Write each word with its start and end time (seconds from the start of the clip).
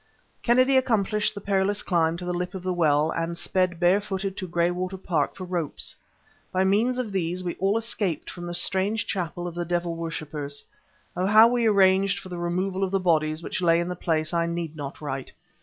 Kennedy 0.41 0.77
accomplished 0.77 1.35
the 1.35 1.41
perilous 1.41 1.83
climb 1.83 2.17
to 2.17 2.25
the 2.25 2.33
lip 2.33 2.55
of 2.55 2.63
the 2.63 2.73
well, 2.73 3.11
and 3.11 3.37
sped 3.37 3.79
barefooted 3.79 4.35
to 4.35 4.47
Graywater 4.47 4.97
Park 4.97 5.35
for 5.35 5.43
ropes. 5.43 5.95
By 6.51 6.63
means 6.63 6.97
of 6.97 7.11
these 7.11 7.43
we 7.43 7.53
all 7.59 7.77
escaped 7.77 8.27
from 8.27 8.47
the 8.47 8.55
strange 8.55 9.05
chapel 9.05 9.45
of 9.47 9.53
the 9.53 9.63
devil 9.63 9.95
worshipers. 9.95 10.65
Of 11.15 11.27
how 11.29 11.47
we 11.49 11.67
arranged 11.67 12.17
for 12.17 12.29
the 12.29 12.39
removal 12.39 12.83
of 12.83 12.89
the 12.89 12.99
bodies 12.99 13.43
which 13.43 13.61
lay 13.61 13.79
in 13.79 13.89
the 13.89 13.95
place 13.95 14.33
I 14.33 14.47
need 14.47 14.75
not 14.75 15.01
write. 15.01 15.33